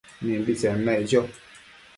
[0.21, 1.21] Mimbitsen naic cho